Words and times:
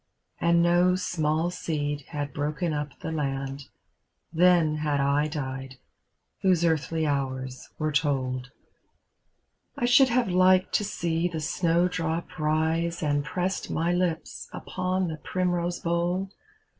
And 0.39 0.63
no 0.63 0.95
small 0.95 1.51
seed 1.51 2.05
had 2.07 2.33
broken 2.33 2.73
up 2.73 2.99
the 3.01 3.11
land, 3.11 3.65
Then 4.33 4.77
had 4.77 4.99
I 4.99 5.27
died, 5.27 5.75
whose 6.41 6.65
earthly 6.65 7.05
hours 7.05 7.69
were 7.77 7.91
told. 7.91 8.49
I 9.77 9.85
should 9.85 10.09
have 10.09 10.27
liked 10.27 10.73
to 10.73 10.83
see 10.83 11.27
the 11.27 11.39
snowdrop 11.39 12.39
rise, 12.39 13.03
And 13.03 13.23
pressed 13.23 13.69
my 13.69 13.93
Ups 13.93 14.49
upon 14.51 15.07
the 15.07 15.17
primrose 15.17 15.79
bowl. 15.79 16.31